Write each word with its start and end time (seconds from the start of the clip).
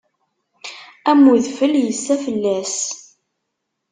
Am 1.09 1.23
udfel 1.31 1.73
yessa 1.83 2.15
fell-as. 2.23 2.77